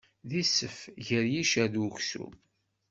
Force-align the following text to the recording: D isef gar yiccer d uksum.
D 0.29 0.31
isef 0.41 0.77
gar 1.05 1.25
yiccer 1.31 1.65
d 1.73 1.75
uksum. 1.85 2.33